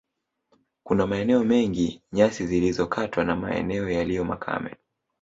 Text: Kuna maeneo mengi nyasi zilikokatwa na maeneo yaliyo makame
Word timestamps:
Kuna 0.83 1.07
maeneo 1.07 1.43
mengi 1.43 2.01
nyasi 2.11 2.47
zilikokatwa 2.47 3.23
na 3.25 3.35
maeneo 3.35 3.89
yaliyo 3.89 4.23
makame 4.23 4.75